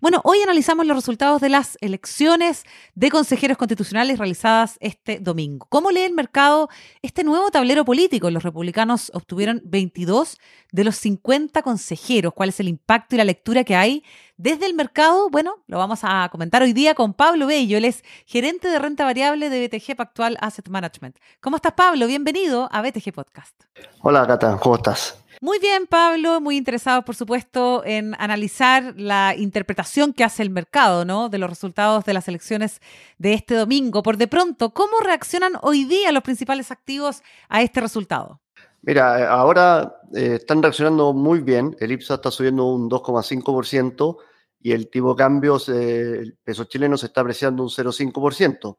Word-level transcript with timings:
Bueno, 0.00 0.20
hoy 0.24 0.42
analizamos 0.42 0.86
los 0.86 0.96
resultados 0.96 1.40
de 1.40 1.48
las 1.48 1.78
elecciones 1.80 2.64
de 2.94 3.10
consejeros 3.10 3.56
constitucionales 3.56 4.18
realizadas 4.18 4.76
este 4.80 5.18
domingo. 5.18 5.66
¿Cómo 5.70 5.90
lee 5.90 6.02
el 6.02 6.12
mercado 6.12 6.68
este 7.00 7.24
nuevo 7.24 7.50
tablero 7.50 7.84
político? 7.84 8.30
Los 8.30 8.42
republicanos 8.42 9.10
obtuvieron 9.14 9.62
22 9.64 10.38
de 10.72 10.84
los 10.84 10.96
50 10.96 11.62
consejeros. 11.62 12.34
¿Cuál 12.34 12.50
es 12.50 12.60
el 12.60 12.68
impacto 12.68 13.14
y 13.14 13.18
la 13.18 13.24
lectura 13.24 13.64
que 13.64 13.76
hay 13.76 14.04
desde 14.36 14.66
el 14.66 14.74
mercado? 14.74 15.30
Bueno, 15.30 15.62
lo 15.66 15.78
vamos 15.78 16.00
a 16.02 16.28
comentar 16.30 16.62
hoy 16.62 16.74
día 16.74 16.94
con 16.94 17.14
Pablo 17.14 17.46
Bello. 17.46 17.78
Él 17.78 17.86
es 17.86 18.04
gerente 18.26 18.68
de 18.68 18.78
renta 18.78 19.04
variable 19.04 19.48
de 19.48 19.66
BTG 19.66 19.96
Pactual 19.96 20.36
Asset 20.40 20.68
Management. 20.68 21.16
¿Cómo 21.40 21.56
estás, 21.56 21.72
Pablo? 21.72 22.06
Bienvenido 22.06 22.68
a 22.70 22.82
BTG 22.82 23.12
Podcast. 23.12 23.54
Hola, 24.02 24.26
Cata. 24.26 24.58
¿Cómo 24.58 24.76
estás? 24.76 25.23
Muy 25.40 25.58
bien, 25.58 25.86
Pablo, 25.86 26.40
muy 26.40 26.56
interesado, 26.56 27.04
por 27.04 27.14
supuesto, 27.14 27.82
en 27.84 28.14
analizar 28.18 28.94
la 28.96 29.34
interpretación 29.36 30.12
que 30.12 30.24
hace 30.24 30.42
el 30.42 30.50
mercado, 30.50 31.04
¿no? 31.04 31.28
De 31.28 31.38
los 31.38 31.50
resultados 31.50 32.04
de 32.04 32.14
las 32.14 32.28
elecciones 32.28 32.80
de 33.18 33.34
este 33.34 33.54
domingo. 33.54 34.02
Por 34.02 34.16
de 34.16 34.28
pronto, 34.28 34.70
¿cómo 34.70 35.00
reaccionan 35.00 35.54
hoy 35.62 35.84
día 35.84 36.12
los 36.12 36.22
principales 36.22 36.70
activos 36.70 37.22
a 37.48 37.62
este 37.62 37.80
resultado? 37.80 38.40
Mira, 38.82 39.30
ahora 39.30 39.96
eh, 40.14 40.36
están 40.40 40.62
reaccionando 40.62 41.12
muy 41.12 41.40
bien. 41.40 41.74
El 41.80 41.92
IPSA 41.92 42.14
está 42.14 42.30
subiendo 42.30 42.64
un 42.66 42.90
2,5% 42.90 44.16
y 44.60 44.72
el 44.72 44.88
tipo 44.90 45.10
de 45.10 45.16
cambios, 45.16 45.68
el 45.68 46.36
peso 46.44 46.64
chileno 46.64 46.96
se 46.96 47.06
está 47.06 47.22
apreciando 47.22 47.62
un 47.62 47.70
0,5%. 47.70 48.76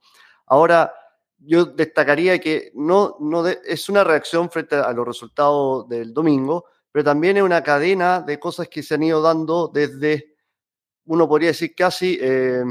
Ahora, 0.47 0.93
yo 1.37 1.65
destacaría 1.65 2.39
que 2.39 2.71
no, 2.75 3.17
no 3.19 3.47
es 3.47 3.89
una 3.89 4.03
reacción 4.03 4.49
frente 4.49 4.75
a 4.75 4.91
los 4.93 5.05
resultados 5.05 5.87
del 5.87 6.13
domingo, 6.13 6.65
pero 6.91 7.03
también 7.03 7.37
es 7.37 7.43
una 7.43 7.61
cadena 7.61 8.21
de 8.21 8.39
cosas 8.39 8.69
que 8.69 8.81
se 8.81 8.95
han 8.95 9.03
ido 9.03 9.21
dando 9.21 9.69
desde, 9.73 10.35
uno 11.05 11.27
podría 11.27 11.49
decir 11.49 11.75
casi 11.75 12.17
eh, 12.21 12.63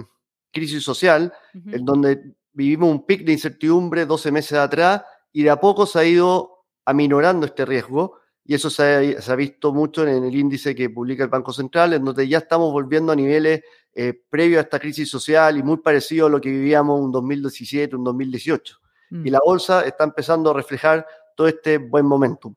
crisis 0.51 0.83
social, 0.83 1.33
en 1.53 1.85
donde 1.85 2.35
vivimos 2.53 2.91
un 2.91 3.05
pic 3.05 3.25
de 3.25 3.33
incertidumbre 3.33 4.07
12 4.07 4.33
meses 4.33 4.59
atrás 4.59 5.03
y 5.33 5.43
de 5.43 5.51
a 5.51 5.61
poco 5.61 5.85
se 5.85 5.99
ha 5.99 6.05
ido 6.05 6.65
aminorando 6.87 7.45
este 7.45 7.67
riesgo. 7.67 8.19
Y 8.47 8.55
eso 8.55 8.69
se 8.69 9.17
ha, 9.27 9.35
visto 9.37 9.73
mucho 9.73 10.07
en 10.07 10.23
el 10.23 10.35
índice 10.35 10.75
que 10.75 10.91
publica 10.91 11.25
el 11.25 11.31
Banco 11.31 11.53
Central, 11.53 11.95
en 11.95 12.05
donde 12.05 12.29
ya 12.29 12.39
estamos 12.39 12.73
volviendo 12.73 13.13
a 13.13 13.17
niveles 13.17 13.63
eh, 13.95 14.13
previos 14.29 14.59
a 14.59 14.63
esta 14.63 14.79
crisis 14.81 15.09
social 15.09 15.57
y 15.57 15.63
muy 15.63 15.77
parecido 15.79 16.27
a 16.27 16.31
lo 16.31 16.41
que 16.41 16.51
vivíamos 16.51 17.01
en 17.01 17.13
2017, 17.13 17.97
un 17.97 18.05
2018. 18.05 18.77
Y 19.11 19.17
mm. 19.17 19.27
la 19.27 19.41
bolsa 19.45 19.83
está 19.83 20.05
empezando 20.05 20.51
a 20.51 20.55
reflejar 20.55 21.07
todo 21.37 21.49
este 21.49 21.79
buen 21.79 22.07
momentum. 22.07 22.55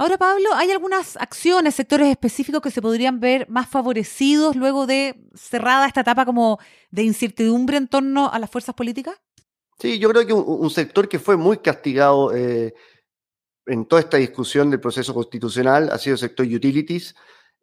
Ahora, 0.00 0.16
Pablo, 0.16 0.50
¿hay 0.54 0.70
algunas 0.70 1.16
acciones, 1.16 1.74
sectores 1.74 2.06
específicos 2.06 2.62
que 2.62 2.70
se 2.70 2.80
podrían 2.80 3.18
ver 3.18 3.48
más 3.48 3.68
favorecidos 3.68 4.54
luego 4.54 4.86
de 4.86 5.16
cerrada 5.34 5.88
esta 5.88 6.02
etapa 6.02 6.24
como 6.24 6.60
de 6.92 7.02
incertidumbre 7.02 7.76
en 7.76 7.88
torno 7.88 8.30
a 8.30 8.38
las 8.38 8.48
fuerzas 8.48 8.76
políticas? 8.76 9.20
Sí, 9.80 9.98
yo 9.98 10.08
creo 10.10 10.24
que 10.24 10.32
un, 10.32 10.70
sector 10.70 11.08
que 11.08 11.18
fue 11.18 11.36
muy 11.36 11.58
castigado 11.58 12.34
eh, 12.34 12.74
en 13.66 13.86
toda 13.86 14.00
esta 14.00 14.16
discusión 14.16 14.70
del 14.70 14.80
proceso 14.80 15.12
constitucional 15.12 15.90
ha 15.90 15.98
sido 15.98 16.14
el 16.14 16.20
sector 16.20 16.46
utilities, 16.46 17.14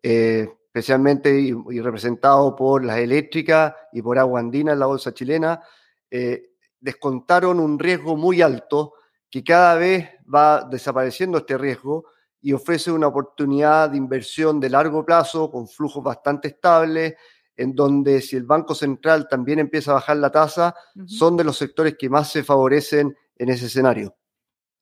eh, 0.04 0.50
especialmente 0.76 1.40
y, 1.40 1.80
representado 1.80 2.54
por 2.54 2.84
las 2.84 2.98
eléctricas 2.98 3.74
y 3.94 4.02
por 4.02 4.20
agua 4.20 4.42
andina 4.42 4.74
en 4.74 4.80
la 4.80 4.88
bolsa 4.88 5.14
chilena, 5.14 5.62
eh, 6.12 6.50
descontaron 6.82 7.62
un 7.62 7.80
riesgo 7.80 8.18
muy 8.18 8.42
alto 8.42 8.96
que 9.30 9.42
cada 9.42 9.76
vez 9.76 10.10
va 10.28 10.68
desapareciendo 10.70 11.38
este 11.38 11.58
riesgo 11.58 12.08
y 12.42 12.52
ofrece 12.52 12.92
una 12.92 13.08
oportunidad 13.08 13.90
de 13.90 13.96
inversión 13.96 14.60
de 14.60 14.70
largo 14.70 15.06
plazo 15.06 15.50
con 15.50 15.66
flujos 15.66 16.04
bastante 16.04 16.50
estables, 16.50 17.16
en 17.56 17.74
donde 17.74 18.20
si 18.20 18.36
el 18.36 18.44
Banco 18.44 18.76
Central 18.76 19.30
también 19.30 19.60
empieza 19.60 19.92
a 19.92 19.96
bajar 19.96 20.18
la 20.18 20.30
tasa, 20.30 20.76
son 21.06 21.38
de 21.38 21.46
los 21.46 21.58
sectores 21.58 21.96
que 21.98 22.10
más 22.10 22.30
se 22.34 22.44
favorecen 22.44 23.16
en 23.38 23.50
ese 23.50 23.68
escenario. 23.68 24.14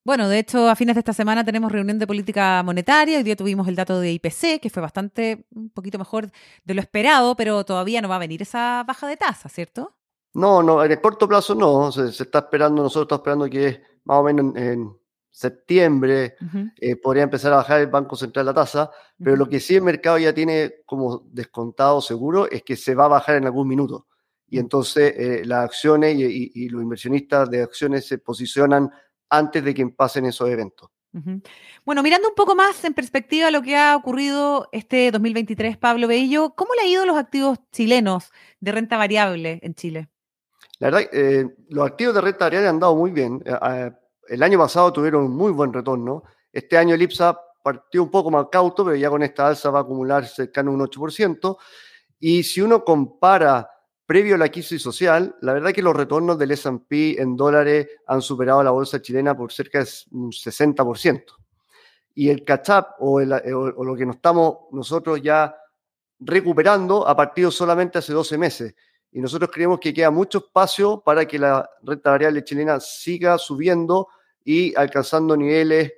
Bueno, 0.04 0.28
de 0.28 0.38
hecho, 0.38 0.68
a 0.68 0.76
fines 0.76 0.96
de 0.96 0.98
esta 0.98 1.14
semana 1.14 1.44
tenemos 1.44 1.72
reunión 1.72 1.98
de 1.98 2.06
política 2.06 2.62
monetaria. 2.62 3.16
Hoy 3.16 3.24
día 3.24 3.36
tuvimos 3.36 3.66
el 3.68 3.74
dato 3.74 4.00
de 4.00 4.12
IPC, 4.12 4.60
que 4.60 4.68
fue 4.68 4.82
bastante, 4.82 5.46
un 5.54 5.70
poquito 5.70 5.98
mejor 5.98 6.30
de 6.62 6.74
lo 6.74 6.82
esperado, 6.82 7.34
pero 7.36 7.64
todavía 7.64 8.02
no 8.02 8.10
va 8.10 8.16
a 8.16 8.18
venir 8.18 8.42
esa 8.42 8.84
baja 8.86 9.08
de 9.08 9.16
tasa, 9.16 9.48
¿cierto? 9.48 9.94
No, 10.34 10.62
no, 10.62 10.84
en 10.84 10.92
el 10.92 11.00
corto 11.00 11.26
plazo 11.26 11.54
no. 11.54 11.90
Se, 11.90 12.22
está 12.22 12.40
esperando, 12.40 12.82
nosotros 12.82 13.18
estamos 13.18 13.48
esperando 13.48 13.48
que 13.48 13.82
más 14.04 14.18
o 14.18 14.22
menos 14.24 14.56
en, 14.56 14.94
septiembre 15.30 16.36
eh, 16.80 16.94
podría 16.94 17.24
empezar 17.24 17.52
a 17.52 17.56
bajar 17.56 17.80
el 17.80 17.88
Banco 17.88 18.14
Central 18.14 18.46
la 18.46 18.54
tasa, 18.54 18.88
pero 19.18 19.34
lo 19.34 19.48
que 19.48 19.58
sí 19.58 19.74
el 19.74 19.82
mercado 19.82 20.16
ya 20.16 20.32
tiene 20.32 20.74
como 20.86 21.24
descontado 21.32 22.00
seguro 22.00 22.48
es 22.48 22.62
que 22.62 22.76
se 22.76 22.94
va 22.94 23.06
a 23.06 23.08
bajar 23.08 23.36
en 23.36 23.46
algún 23.46 23.66
minuto. 23.66 24.06
Y 24.48 24.60
entonces 24.60 25.12
eh, 25.16 25.42
las 25.44 25.64
acciones 25.64 26.14
y 26.16 26.68
los 26.68 26.82
inversionistas 26.82 27.50
de 27.50 27.62
acciones 27.62 28.06
se 28.06 28.18
posicionan 28.18 28.92
antes 29.36 29.64
de 29.64 29.74
que 29.74 29.86
pasen 29.86 30.26
esos 30.26 30.48
eventos. 30.48 30.90
Bueno, 31.84 32.02
mirando 32.02 32.28
un 32.28 32.34
poco 32.34 32.56
más 32.56 32.84
en 32.84 32.92
perspectiva 32.92 33.52
lo 33.52 33.62
que 33.62 33.76
ha 33.76 33.94
ocurrido 33.94 34.68
este 34.72 35.12
2023, 35.12 35.76
Pablo 35.76 36.08
Bello, 36.08 36.54
¿cómo 36.56 36.74
le 36.74 36.82
ha 36.82 36.86
ido 36.88 37.06
los 37.06 37.16
activos 37.16 37.58
chilenos 37.70 38.32
de 38.58 38.72
renta 38.72 38.96
variable 38.96 39.60
en 39.62 39.74
Chile? 39.74 40.08
La 40.80 40.90
verdad, 40.90 41.08
eh, 41.12 41.46
los 41.68 41.86
activos 41.86 42.16
de 42.16 42.20
renta 42.20 42.46
variable 42.46 42.68
han 42.68 42.80
dado 42.80 42.96
muy 42.96 43.12
bien. 43.12 43.40
Eh, 43.46 43.90
el 44.28 44.42
año 44.42 44.58
pasado 44.58 44.92
tuvieron 44.92 45.24
un 45.24 45.36
muy 45.36 45.52
buen 45.52 45.72
retorno. 45.72 46.24
Este 46.52 46.76
año 46.76 46.96
el 46.96 47.02
IPSA 47.02 47.38
partió 47.62 48.02
un 48.02 48.10
poco 48.10 48.32
más 48.32 48.46
cauto, 48.50 48.84
pero 48.84 48.96
ya 48.96 49.08
con 49.08 49.22
esta 49.22 49.46
alza 49.46 49.70
va 49.70 49.80
a 49.80 49.82
acumular 49.82 50.26
cercano 50.26 50.72
a 50.72 50.74
un 50.74 50.80
8%. 50.80 51.56
Y 52.18 52.42
si 52.42 52.60
uno 52.60 52.84
compara 52.84 53.70
Previo 54.06 54.34
a 54.34 54.38
la 54.38 54.50
crisis 54.50 54.82
social, 54.82 55.34
la 55.40 55.54
verdad 55.54 55.70
es 55.70 55.74
que 55.74 55.82
los 55.82 55.96
retornos 55.96 56.38
del 56.38 56.50
S&P 56.50 57.20
en 57.20 57.36
dólares 57.36 57.88
han 58.06 58.20
superado 58.20 58.60
a 58.60 58.64
la 58.64 58.70
bolsa 58.70 59.00
chilena 59.00 59.34
por 59.34 59.50
cerca 59.50 59.82
de 59.82 59.88
un 60.10 60.30
60%. 60.30 61.24
Y 62.14 62.28
el 62.28 62.44
catch-up 62.44 62.86
o, 62.98 63.20
lo 63.20 63.96
que 63.96 64.04
nos 64.04 64.16
estamos 64.16 64.56
nosotros 64.72 65.22
ya 65.22 65.56
recuperando 66.20 67.08
ha 67.08 67.16
partido 67.16 67.50
solamente 67.50 67.98
hace 67.98 68.12
12 68.12 68.36
meses. 68.36 68.74
Y 69.10 69.20
nosotros 69.20 69.50
creemos 69.50 69.80
que 69.80 69.94
queda 69.94 70.10
mucho 70.10 70.38
espacio 70.38 71.00
para 71.00 71.24
que 71.26 71.38
la 71.38 71.68
renta 71.82 72.10
variable 72.10 72.44
chilena 72.44 72.80
siga 72.80 73.38
subiendo 73.38 74.08
y 74.44 74.74
alcanzando 74.76 75.34
niveles 75.34 75.92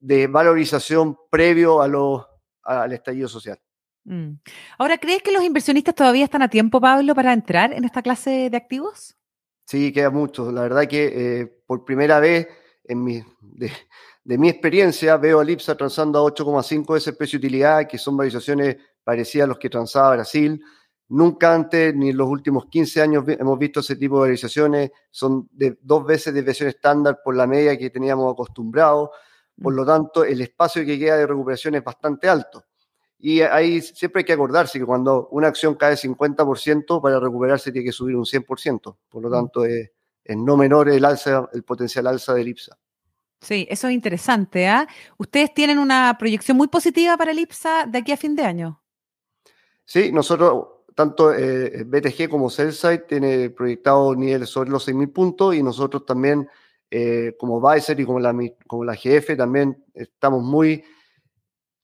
de 0.00 0.26
valorización 0.26 1.18
previo 1.30 1.82
a 1.82 2.26
al 2.64 2.92
estallido 2.92 3.28
social. 3.28 3.60
Mm. 4.04 4.34
Ahora, 4.78 4.98
¿crees 4.98 5.22
que 5.22 5.32
los 5.32 5.44
inversionistas 5.44 5.94
todavía 5.94 6.24
están 6.24 6.42
a 6.42 6.48
tiempo, 6.48 6.80
Pablo, 6.80 7.14
para 7.14 7.32
entrar 7.32 7.72
en 7.72 7.84
esta 7.84 8.02
clase 8.02 8.50
de 8.50 8.56
activos? 8.56 9.16
Sí, 9.66 9.92
queda 9.92 10.10
mucho. 10.10 10.50
La 10.50 10.62
verdad 10.62 10.86
que 10.86 11.40
eh, 11.40 11.46
por 11.66 11.84
primera 11.84 12.20
vez 12.20 12.48
en 12.84 13.04
mi, 13.04 13.22
de, 13.40 14.38
mi 14.38 14.48
experiencia 14.48 15.16
veo 15.16 15.40
a 15.40 15.44
Lipsa 15.44 15.76
transando 15.76 16.18
a 16.18 16.30
8,5 16.30 16.96
ese 16.96 17.12
precio 17.12 17.38
de 17.38 17.46
utilidad, 17.46 17.86
que 17.88 17.98
son 17.98 18.16
valorizaciones 18.16 18.76
parecidas 19.04 19.44
a 19.44 19.48
los 19.48 19.58
que 19.58 19.70
transaba 19.70 20.16
Brasil. 20.16 20.62
Nunca 21.08 21.54
antes, 21.54 21.94
ni 21.94 22.10
en 22.10 22.16
los 22.16 22.28
últimos 22.28 22.66
15 22.66 23.02
años, 23.02 23.24
hemos 23.28 23.58
visto 23.58 23.80
ese 23.80 23.96
tipo 23.96 24.16
de 24.16 24.20
valorizaciones. 24.20 24.90
Son 25.10 25.48
de 25.52 25.78
dos 25.80 26.04
veces 26.04 26.32
de 26.32 26.40
inversión 26.40 26.68
estándar 26.68 27.20
por 27.22 27.36
la 27.36 27.46
media 27.46 27.76
que 27.78 27.90
teníamos 27.90 28.32
acostumbrado. 28.32 29.12
Por 29.60 29.74
mm. 29.74 29.76
lo 29.76 29.86
tanto, 29.86 30.24
el 30.24 30.40
espacio 30.40 30.84
que 30.84 30.98
queda 30.98 31.16
de 31.16 31.26
recuperación 31.26 31.74
es 31.74 31.84
bastante 31.84 32.28
alto. 32.28 32.64
Y 33.24 33.40
ahí 33.40 33.80
siempre 33.80 34.20
hay 34.20 34.24
que 34.24 34.32
acordarse 34.32 34.80
que 34.80 34.84
cuando 34.84 35.28
una 35.30 35.46
acción 35.46 35.76
cae 35.76 35.94
50%, 35.94 37.00
para 37.00 37.20
recuperarse 37.20 37.70
tiene 37.70 37.84
que 37.84 37.92
subir 37.92 38.16
un 38.16 38.24
100%. 38.24 38.96
Por 39.08 39.22
lo 39.22 39.28
mm. 39.28 39.32
tanto, 39.32 39.64
es, 39.64 39.92
no 40.26 40.56
menor 40.56 40.88
el, 40.88 41.04
alza, 41.04 41.48
el 41.52 41.62
potencial 41.62 42.08
alza 42.08 42.34
del 42.34 42.48
IPSA. 42.48 42.76
Sí, 43.40 43.64
eso 43.70 43.86
es 43.86 43.94
interesante. 43.94 44.66
¿ah? 44.66 44.88
¿Ustedes 45.18 45.54
tienen 45.54 45.78
una 45.78 46.16
proyección 46.18 46.56
muy 46.56 46.66
positiva 46.66 47.16
para 47.16 47.30
el 47.30 47.38
IPSA 47.38 47.86
de 47.86 47.98
aquí 47.98 48.10
a 48.10 48.16
fin 48.16 48.34
de 48.34 48.42
año? 48.42 48.82
Sí, 49.84 50.10
nosotros, 50.10 50.66
tanto 50.96 51.32
eh, 51.32 51.84
BTG 51.84 52.28
como 52.28 52.50
Cellside, 52.50 53.06
tiene 53.06 53.50
proyectado 53.50 54.16
niveles 54.16 54.48
sobre 54.48 54.70
los 54.70 54.88
6.000 54.88 55.12
puntos 55.12 55.54
y 55.54 55.62
nosotros 55.62 56.04
también, 56.04 56.48
eh, 56.90 57.36
como 57.38 57.60
Vicer 57.60 58.00
y 58.00 58.04
como 58.04 58.18
la, 58.18 58.34
como 58.66 58.84
la 58.84 58.96
GF, 58.96 59.36
también 59.36 59.84
estamos 59.94 60.42
muy 60.42 60.82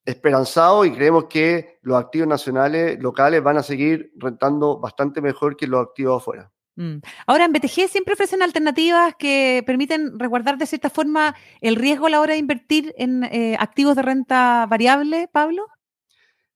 esperanzado 0.08 0.86
y 0.86 0.92
creemos 0.92 1.24
que 1.24 1.78
los 1.82 1.98
activos 1.98 2.28
nacionales, 2.28 2.98
locales, 3.00 3.42
van 3.42 3.58
a 3.58 3.62
seguir 3.62 4.10
rentando 4.16 4.78
bastante 4.78 5.20
mejor 5.20 5.56
que 5.56 5.66
los 5.66 5.82
activos 5.82 6.22
afuera. 6.22 6.50
Mm. 6.76 7.00
Ahora, 7.26 7.44
en 7.44 7.52
BTG 7.52 7.88
siempre 7.88 8.14
ofrecen 8.14 8.42
alternativas 8.42 9.14
que 9.18 9.62
permiten 9.66 10.18
resguardar 10.18 10.56
de 10.56 10.66
cierta 10.66 10.88
forma 10.88 11.34
el 11.60 11.76
riesgo 11.76 12.06
a 12.06 12.10
la 12.10 12.20
hora 12.20 12.32
de 12.32 12.38
invertir 12.38 12.94
en 12.96 13.24
eh, 13.24 13.56
activos 13.58 13.96
de 13.96 14.02
renta 14.02 14.64
variable, 14.66 15.28
Pablo. 15.30 15.66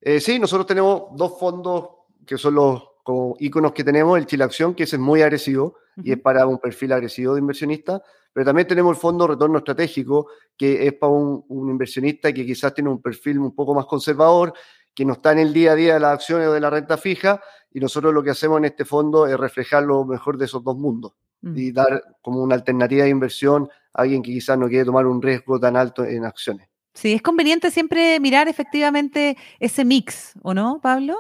Eh, 0.01 0.21
sí, 0.21 0.39
nosotros 0.39 0.67
tenemos 0.67 1.15
dos 1.15 1.39
fondos 1.39 1.89
que 2.27 2.39
son 2.39 2.55
los 2.55 2.83
como 3.03 3.35
iconos 3.41 3.73
que 3.73 3.85
tenemos, 3.85 4.17
el 4.17 4.27
Chile 4.27 4.45
Acción, 4.45 4.75
que 4.75 4.85
ese 4.85 4.97
es 4.97 5.03
muy 5.03 5.23
agresivo 5.23 5.75
y 6.03 6.13
es 6.13 6.21
para 6.21 6.47
un 6.47 6.59
perfil 6.59 6.93
agresivo 6.93 7.35
de 7.35 7.41
inversionista, 7.41 8.01
pero 8.33 8.47
también 8.47 8.67
tenemos 8.67 8.97
el 8.97 9.01
fondo 9.01 9.27
Retorno 9.27 9.59
Estratégico, 9.59 10.29
que 10.57 10.87
es 10.87 10.95
para 10.95 11.13
un, 11.13 11.45
un 11.49 11.71
inversionista 11.71 12.33
que 12.33 12.47
quizás 12.47 12.73
tiene 12.75 12.91
un 12.91 13.03
perfil 13.03 13.39
un 13.39 13.55
poco 13.55 13.75
más 13.75 13.87
conservador, 13.87 14.55
que 14.95 15.05
no 15.05 15.15
está 15.15 15.33
en 15.33 15.39
el 15.39 15.53
día 15.53 15.73
a 15.73 15.75
día 15.75 15.95
de 15.95 16.01
las 16.01 16.15
acciones 16.15 16.49
o 16.49 16.53
de 16.53 16.61
la 16.61 16.71
renta 16.71 16.97
fija, 16.97 17.41
y 17.73 17.81
nosotros 17.81 18.13
lo 18.13 18.23
que 18.23 18.31
hacemos 18.31 18.59
en 18.59 18.67
este 18.67 18.85
fondo 18.85 19.27
es 19.27 19.39
reflejar 19.39 19.83
lo 19.83 20.05
mejor 20.05 20.37
de 20.37 20.45
esos 20.45 20.63
dos 20.63 20.77
mundos 20.77 21.13
mm. 21.41 21.57
y 21.57 21.73
dar 21.73 22.03
como 22.21 22.43
una 22.43 22.55
alternativa 22.55 23.05
de 23.05 23.11
inversión 23.11 23.69
a 23.95 24.03
alguien 24.03 24.23
que 24.23 24.33
quizás 24.33 24.59
no 24.59 24.69
quiere 24.69 24.85
tomar 24.85 25.07
un 25.07 25.23
riesgo 25.23 25.59
tan 25.59 25.77
alto 25.77 26.05
en 26.05 26.25
acciones. 26.25 26.69
Sí, 26.95 27.15
es 27.15 27.23
conveniente 27.23 27.71
siempre 27.71 28.21
mirar 28.21 28.49
efectivamente 28.49 29.37
ese 29.59 29.85
mix, 29.85 30.35
¿o 30.43 30.53
no, 30.53 30.79
Pablo? 30.83 31.17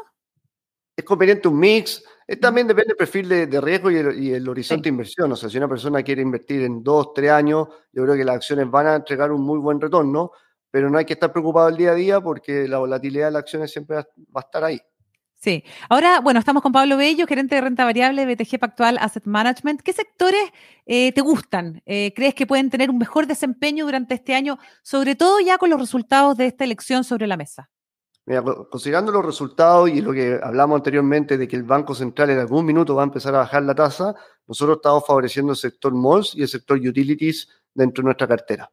Es 0.94 1.04
conveniente 1.04 1.48
un 1.48 1.58
mix. 1.58 2.04
También 2.40 2.66
depende 2.66 2.88
del 2.88 2.96
perfil 2.96 3.28
de, 3.28 3.60
riesgo 3.60 3.90
y 3.90 4.32
el, 4.32 4.48
horizonte 4.48 4.84
de 4.84 4.88
inversión. 4.90 5.32
O 5.32 5.36
sea, 5.36 5.48
si 5.48 5.58
una 5.58 5.68
persona 5.68 6.02
quiere 6.02 6.22
invertir 6.22 6.62
en 6.62 6.82
dos, 6.82 7.12
tres 7.14 7.30
años, 7.30 7.68
yo 7.92 8.04
creo 8.04 8.16
que 8.16 8.24
las 8.24 8.36
acciones 8.36 8.70
van 8.70 8.86
a 8.86 8.96
entregar 8.96 9.32
un 9.32 9.42
muy 9.42 9.58
buen 9.58 9.80
retorno, 9.80 10.32
pero 10.70 10.88
no 10.88 10.98
hay 10.98 11.04
que 11.04 11.14
estar 11.14 11.32
preocupado 11.32 11.68
el 11.68 11.76
día 11.76 11.90
a 11.90 11.94
día 11.94 12.20
porque 12.20 12.66
la 12.66 12.78
volatilidad 12.78 13.26
de 13.26 13.32
las 13.32 13.40
acciones 13.40 13.70
siempre 13.70 13.96
va 13.96 14.06
a 14.34 14.40
estar 14.40 14.64
ahí. 14.64 14.80
Sí. 15.42 15.64
Ahora, 15.88 16.20
bueno, 16.20 16.38
estamos 16.38 16.62
con 16.62 16.70
Pablo 16.70 16.96
Bello, 16.96 17.26
gerente 17.26 17.56
de 17.56 17.62
renta 17.62 17.84
variable 17.84 18.24
BTG 18.26 18.60
Pactual 18.60 18.96
Asset 18.98 19.26
Management. 19.26 19.82
¿Qué 19.82 19.92
sectores 19.92 20.52
eh, 20.86 21.10
te 21.10 21.20
gustan? 21.20 21.82
Eh, 21.84 22.12
¿Crees 22.14 22.34
que 22.34 22.46
pueden 22.46 22.70
tener 22.70 22.90
un 22.90 22.98
mejor 22.98 23.26
desempeño 23.26 23.84
durante 23.84 24.14
este 24.14 24.36
año, 24.36 24.60
sobre 24.84 25.16
todo 25.16 25.40
ya 25.40 25.58
con 25.58 25.68
los 25.68 25.80
resultados 25.80 26.36
de 26.36 26.46
esta 26.46 26.62
elección 26.62 27.02
sobre 27.02 27.26
la 27.26 27.36
mesa? 27.36 27.70
Mira, 28.24 28.42
considerando 28.42 29.10
los 29.10 29.24
resultados 29.24 29.90
y 29.90 30.00
lo 30.00 30.12
que 30.12 30.38
hablamos 30.42 30.76
anteriormente 30.76 31.36
de 31.36 31.48
que 31.48 31.56
el 31.56 31.64
Banco 31.64 31.94
Central 31.94 32.30
en 32.30 32.38
algún 32.38 32.64
minuto 32.64 32.94
va 32.94 33.02
a 33.02 33.06
empezar 33.06 33.34
a 33.34 33.38
bajar 33.38 33.64
la 33.64 33.74
tasa, 33.74 34.14
nosotros 34.46 34.76
estamos 34.76 35.04
favoreciendo 35.06 35.52
el 35.52 35.58
sector 35.58 35.92
malls 35.92 36.34
y 36.36 36.42
el 36.42 36.48
sector 36.48 36.78
utilities 36.78 37.48
dentro 37.74 38.02
de 38.02 38.06
nuestra 38.06 38.28
cartera. 38.28 38.70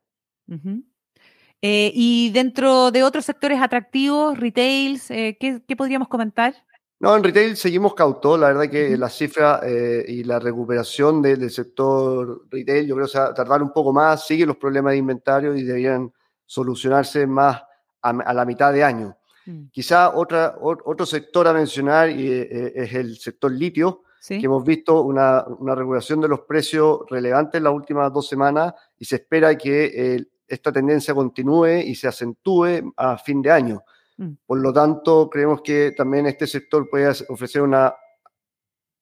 Eh, 1.61 1.91
y 1.93 2.29
dentro 2.31 2.91
de 2.91 3.03
otros 3.03 3.25
sectores 3.25 3.59
atractivos, 3.59 4.39
retails, 4.39 5.07
¿qué, 5.07 5.63
¿qué, 5.67 5.75
podríamos 5.75 6.07
comentar? 6.07 6.53
No, 7.01 7.15
en 7.15 7.23
retail 7.23 7.55
seguimos 7.55 7.93
cautos. 7.93 8.37
La 8.37 8.47
verdad 8.47 8.69
que 8.69 8.97
la 8.97 9.09
cifra 9.09 9.61
eh, 9.63 10.03
y 10.05 10.23
la 10.25 10.37
recuperación 10.37 11.21
del 11.21 11.49
sector 11.49 12.45
retail, 12.49 12.87
yo 12.87 12.95
creo 12.95 13.07
que 13.07 13.17
a 13.17 13.33
tardar 13.33 13.63
un 13.63 13.71
poco 13.71 13.93
más. 13.93 14.27
Siguen 14.27 14.49
los 14.49 14.57
problemas 14.57 14.91
de 14.91 14.97
inventario 14.97 15.55
y 15.55 15.63
deberían 15.63 16.11
solucionarse 16.45 17.25
más 17.25 17.63
a, 18.01 18.33
la 18.33 18.45
mitad 18.45 18.73
de 18.73 18.83
año. 18.83 19.15
Mm. 19.49 19.69
Quizá 19.71 20.15
otra, 20.15 20.55
otro 20.61 21.05
sector 21.07 21.47
a 21.47 21.53
mencionar 21.53 22.11
y, 22.11 22.31
eh, 22.31 22.71
es 22.75 22.93
el 22.93 23.17
sector 23.17 23.51
litio, 23.51 24.03
que 24.27 24.35
hemos 24.35 24.63
visto 24.63 25.01
una, 25.01 25.43
una, 25.47 25.73
regulación 25.73 26.19
de 26.21 26.27
los 26.27 26.41
precios 26.41 26.99
relevante 27.09 27.57
en 27.57 27.63
las 27.63 27.73
últimas 27.73 28.11
dos 28.11 28.27
semanas 28.27 28.73
y 28.97 29.05
se 29.05 29.15
espera 29.15 29.57
que 29.57 30.27
esta 30.45 30.71
tendencia 30.73 31.13
continúe 31.15 31.79
y 31.85 31.95
se 31.95 32.09
acentúe 32.09 32.93
a 32.97 33.17
fin 33.17 33.41
de 33.41 33.49
año. 33.49 33.81
Mm. 34.17 34.31
Por 34.45 34.59
lo 34.59 34.71
tanto, 34.71 35.29
creemos 35.29 35.61
que 35.61 35.93
también 35.93 36.27
este 36.27 36.45
sector 36.45 36.87
puede 36.89 37.11
ofrecer 37.29 37.61
una 37.61 37.95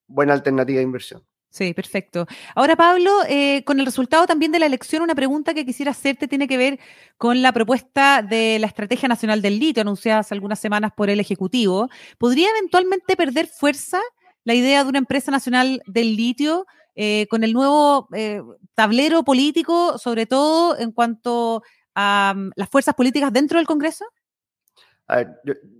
buena 0.08 0.34
alternativa 0.34 0.78
de 0.78 0.84
inversión. 0.84 1.24
Sí, 1.58 1.74
perfecto. 1.74 2.28
Ahora, 2.54 2.76
Pablo, 2.76 3.10
eh, 3.28 3.64
con 3.64 3.80
el 3.80 3.88
resultado 3.88 4.28
también 4.28 4.52
de 4.52 4.60
la 4.60 4.68
elección, 4.68 5.02
una 5.02 5.16
pregunta 5.16 5.56
que 5.56 5.66
quisiera 5.66 5.90
hacerte 5.90 6.28
tiene 6.28 6.48
que 6.48 6.56
ver 6.56 6.80
con 7.18 7.42
la 7.42 7.52
propuesta 7.52 8.22
de 8.22 8.60
la 8.60 8.68
Estrategia 8.68 9.10
Nacional 9.10 9.42
del 9.42 9.58
Litio, 9.58 9.82
anunciada 9.82 10.20
hace 10.20 10.36
algunas 10.36 10.60
semanas 10.60 10.92
por 10.96 11.10
el 11.10 11.20
Ejecutivo. 11.20 11.90
¿Podría 12.20 12.52
eventualmente 12.52 13.16
perder 13.16 13.48
fuerza 13.48 14.00
la 14.44 14.54
idea 14.54 14.84
de 14.84 14.90
una 14.90 15.00
empresa 15.00 15.32
nacional 15.32 15.82
del 15.88 16.16
litio 16.16 16.68
eh, 16.94 17.26
con 17.28 17.44
el 17.44 17.54
nuevo 17.54 18.08
eh, 18.14 18.44
tablero 18.76 19.24
político, 19.24 19.98
sobre 19.98 20.28
todo 20.28 20.78
en 20.78 20.92
cuanto 20.92 21.64
a 21.96 22.36
mm, 22.38 22.52
las 22.56 22.70
fuerzas 22.70 22.94
políticas 22.94 23.34
dentro 23.34 23.58
del 23.58 23.66
Congreso? 23.66 24.06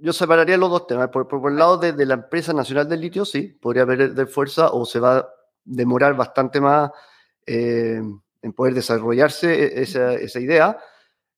yo, 0.02 0.14
separaría 0.14 0.58
los 0.58 0.70
dos 0.70 0.88
temas. 0.88 1.10
Por, 1.10 1.28
por, 1.28 1.52
el 1.52 1.58
lado 1.58 1.78
de, 1.78 2.06
la 2.06 2.16
empresa 2.16 2.54
nacional 2.54 2.88
del 2.88 3.02
litio, 3.02 3.26
sí, 3.26 3.58
podría 3.62 3.86
de 3.86 4.26
fuerza 4.26 4.70
o 4.72 4.86
se 4.86 5.00
va 5.00 5.18
a 5.18 5.28
demorar 5.68 6.16
bastante 6.16 6.62
más 6.62 6.92
eh, 7.46 8.02
en 8.42 8.54
poder 8.54 8.74
desarrollarse 8.74 9.54
e, 9.54 9.82
esa, 9.84 10.14
esa, 10.14 10.40
idea. 10.40 10.78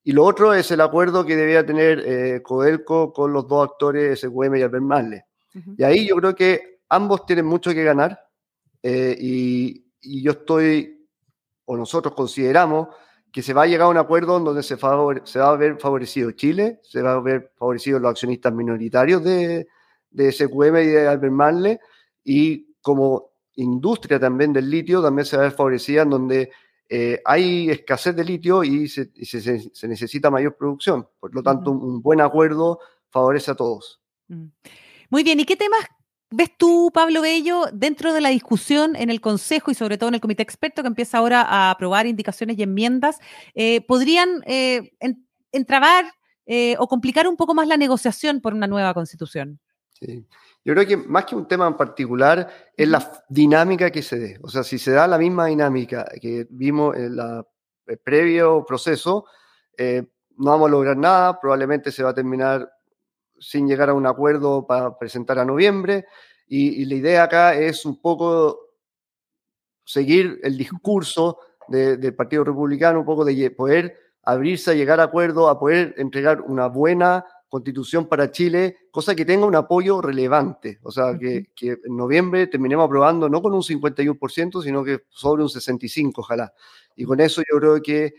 Y 0.04 0.12
lo 0.14 0.24
otro 0.24 0.54
es 0.54 0.72
el 0.72 0.82
acuerdo 0.82 1.26
que 1.26 1.36
debía 1.36 1.66
tener 1.66 2.04
eh, 2.06 2.42
Codelco 2.42 3.12
con 3.12 3.34
los 3.34 3.48
dos 3.48 3.70
actores, 3.70 4.20
SQM 4.20 4.56
y 4.56 4.62
Albert 4.62 4.84
Marle. 4.84 5.26
Y 5.78 5.84
ahí 5.84 6.08
yo 6.08 6.16
creo 6.16 6.36
que 6.36 6.82
ambos 6.90 7.26
tienen 7.26 7.46
mucho 7.46 7.72
que 7.72 7.84
ganar 7.84 8.20
eh, 8.84 9.18
y, 9.20 9.84
y 10.00 10.22
yo 10.22 10.32
estoy, 10.32 11.08
o 11.66 11.76
nosotros 11.76 12.14
consideramos, 12.14 12.88
que 13.32 13.42
se 13.42 13.54
va 13.54 13.64
a 13.64 13.68
llegar 13.68 13.88
a 13.88 13.90
un 13.90 13.98
acuerdo 13.98 14.38
en 14.38 14.46
donde 14.46 14.64
se, 14.64 14.78
se 14.78 15.40
va 15.40 15.50
a 15.50 15.56
ver 15.56 15.78
favorecido 15.80 16.32
Chile, 16.32 16.80
se 16.84 17.02
va 17.02 17.14
a 17.14 17.20
ver 17.20 17.52
favorecido 17.58 18.00
los 18.00 18.12
accionistas 18.12 18.54
minoritarios 18.54 19.24
de, 19.24 19.68
de 20.10 20.32
SQM 20.32 20.78
y 20.78 20.88
de 20.88 21.08
Albert 21.08 21.34
Marle, 21.34 21.80
y 22.24 22.74
como 22.82 23.29
industria 23.64 24.20
también 24.20 24.54
del 24.54 24.70
litio 24.70 25.02
también 25.02 25.26
se 25.26 25.38
va 25.38 25.44
a 25.44 25.46
ver 25.48 25.56
favorecida 25.56 26.04
en 26.04 26.10
donde 26.10 26.52
eh, 26.90 27.22
hay 27.26 27.70
escasez 27.70 28.16
de 28.16 28.24
litio 28.24 28.64
y, 28.64 28.88
se, 28.88 29.12
se, 29.24 29.88
necesita 29.88 30.32
mayor 30.32 30.56
producción. 30.58 31.08
Por 31.20 31.34
lo 31.36 31.44
tanto, 31.44 31.72
un 31.72 32.02
buen 32.02 32.22
acuerdo 32.22 32.80
favorece 33.10 33.52
a 33.52 33.56
todos. 33.56 34.02
Mm. 34.28 34.48
Muy 35.10 35.24
bien, 35.24 35.40
¿y 35.40 35.46
qué 35.46 35.56
temas 35.56 35.82
ves 36.32 36.52
tú, 36.58 36.92
Pablo 36.94 37.22
Bello, 37.22 37.66
dentro 37.74 38.14
de 38.14 38.22
la 38.22 38.30
discusión 38.30 38.96
en 38.96 39.10
el 39.10 39.22
Consejo 39.22 39.72
y 39.72 39.74
sobre 39.74 39.98
todo 39.98 40.10
en 40.10 40.16
el 40.16 40.22
Comité 40.22 40.44
Experto 40.44 40.82
que 40.82 40.88
empieza 40.88 41.18
ahora 41.18 41.42
a 41.42 41.72
aprobar 41.72 42.08
indicaciones 42.08 42.58
y 42.58 42.64
enmiendas, 42.64 43.20
eh, 43.56 43.82
podrían 43.82 44.42
eh, 44.46 44.92
entrabar 45.52 46.06
eh, 46.46 46.76
o 46.80 46.88
complicar 46.88 47.28
un 47.28 47.36
poco 47.36 47.54
más 47.54 47.68
la 47.68 47.78
negociación 47.78 48.42
por 48.42 48.54
una 48.54 48.68
nueva 48.68 48.94
constitución? 48.94 49.60
Sí. 50.02 50.26
Yo 50.64 50.74
creo 50.74 50.88
que 50.88 50.98
más 50.98 51.26
que 51.26 51.36
un 51.36 51.48
tema 51.48 51.68
en 51.68 51.76
particular 51.76 52.48
es 52.76 52.88
la 52.88 53.24
dinámica 53.30 53.92
que 53.92 54.02
se 54.02 54.20
dé. 54.20 54.40
O 54.42 54.50
sea, 54.50 54.64
si 54.64 54.78
se 54.78 54.92
da 54.92 55.08
la 55.08 55.18
misma 55.18 55.48
dinámica 55.48 56.06
que 56.22 56.48
vimos 56.50 56.96
en 56.96 57.18
el 57.20 57.98
previo 57.98 58.64
proceso, 58.66 59.26
no 59.78 60.52
vamos 60.52 60.68
a 60.68 60.72
lograr 60.72 60.98
nada, 60.98 61.40
probablemente 61.40 61.92
se 61.92 62.04
va 62.04 62.12
a 62.12 62.14
terminar 62.14 62.70
sin 63.40 63.68
llegar 63.68 63.90
a 63.90 63.94
un 63.94 64.06
acuerdo 64.06 64.66
para 64.68 64.98
presentar 64.98 65.40
a 65.40 65.46
noviembre. 65.46 66.06
Y, 66.48 66.86
la 66.86 66.96
idea 66.96 67.24
acá 67.24 67.56
es 67.56 67.86
un 67.86 68.02
poco 68.02 68.60
seguir 69.86 70.40
el 70.44 70.58
discurso 70.58 71.40
del 71.68 72.16
Partido 72.16 72.44
Republicano, 72.44 73.00
un 73.00 73.06
poco 73.06 73.24
de 73.24 73.52
poder 73.52 73.98
abrirse 74.24 74.72
a 74.72 74.74
llegar 74.74 75.00
a 75.00 75.04
acuerdo, 75.04 75.50
a 75.50 75.60
poder 75.60 75.94
entregar 75.98 76.42
una 76.42 76.68
buena 76.68 77.26
constitución 77.50 78.08
para 78.08 78.32
Chile, 78.32 78.78
cosa 78.92 79.16
que 79.16 79.26
tenga 79.26 79.46
un 79.46 79.56
apoyo 79.56 80.02
relevante. 80.02 80.80
O 80.84 80.92
sea, 80.92 81.18
que, 81.18 81.48
que 81.56 81.78
en 81.84 81.98
noviembre 81.98 82.48
terminemos 82.48 82.86
aprobando 82.86 83.28
no 83.28 83.42
con 83.42 83.54
un 83.54 83.62
51%, 83.62 84.64
sino 84.64 84.84
que 84.84 85.02
sobre 85.10 85.44
un 85.44 85.50
65%, 85.50 86.14
ojalá. 86.18 86.54
Y 86.96 87.04
con 87.06 87.20
eso 87.20 87.42
yo 87.42 87.60
creo 87.60 87.82
que 87.82 88.14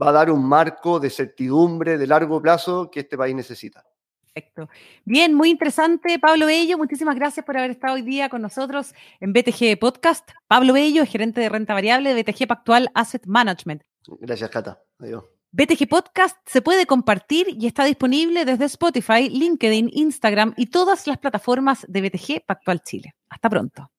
va 0.00 0.08
a 0.08 0.12
dar 0.12 0.30
un 0.30 0.44
marco 0.46 0.98
de 0.98 1.10
certidumbre 1.10 1.98
de 1.98 2.06
largo 2.06 2.40
plazo 2.42 2.90
que 2.90 3.00
este 3.00 3.16
país 3.16 3.34
necesita. 3.34 3.84
Perfecto. 4.32 4.68
Bien, 5.04 5.34
muy 5.34 5.50
interesante, 5.50 6.18
Pablo 6.18 6.46
Bello. 6.46 6.78
Muchísimas 6.78 7.16
gracias 7.16 7.44
por 7.44 7.56
haber 7.56 7.72
estado 7.72 7.94
hoy 7.94 8.02
día 8.02 8.28
con 8.28 8.42
nosotros 8.42 8.94
en 9.18 9.32
BTG 9.32 9.78
Podcast. 9.78 10.30
Pablo 10.46 10.72
Bello 10.72 11.02
es 11.02 11.10
gerente 11.10 11.40
de 11.40 11.48
renta 11.48 11.74
variable 11.74 12.14
de 12.14 12.22
BTG 12.22 12.46
Pactual 12.46 12.90
Asset 12.94 13.26
Management. 13.26 13.82
Gracias, 14.20 14.50
Cata. 14.50 14.82
Adiós. 14.98 15.39
BTG 15.52 15.88
Podcast 15.88 16.36
se 16.46 16.62
puede 16.62 16.86
compartir 16.86 17.48
y 17.58 17.66
está 17.66 17.84
disponible 17.84 18.44
desde 18.44 18.66
Spotify, 18.66 19.28
LinkedIn, 19.28 19.90
Instagram 19.92 20.54
y 20.56 20.66
todas 20.66 21.08
las 21.08 21.18
plataformas 21.18 21.84
de 21.88 22.02
BTG 22.02 22.46
Pactual 22.46 22.82
Chile. 22.82 23.14
Hasta 23.28 23.50
pronto. 23.50 23.90